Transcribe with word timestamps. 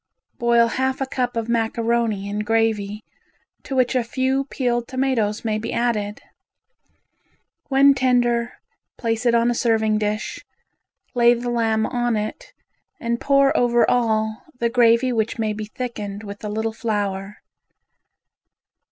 Boil 0.39 0.65
half 0.67 0.99
a 0.99 1.05
cup 1.05 1.37
of 1.37 1.47
macaroni 1.47 2.27
in 2.27 2.39
gravy 2.39 3.03
to 3.61 3.75
which 3.75 3.93
a 3.93 4.03
few 4.03 4.45
peeled 4.45 4.87
tomatoes 4.87 5.45
may 5.45 5.59
be 5.59 5.71
added. 5.71 6.21
When 7.67 7.93
tender, 7.93 8.53
place 8.97 9.27
it 9.27 9.35
on 9.35 9.51
a 9.51 9.53
serving 9.53 9.99
dish, 9.99 10.43
lay 11.13 11.35
the 11.35 11.51
lamb 11.51 11.85
on 11.85 12.17
it 12.17 12.51
and 12.99 13.21
pour 13.21 13.55
over 13.55 13.87
all 13.87 14.43
the 14.57 14.69
gravy 14.69 15.13
which 15.13 15.37
may 15.37 15.53
be 15.53 15.65
thickened 15.65 16.23
with 16.23 16.43
a 16.43 16.49
little 16.49 16.73
flour. 16.73 17.37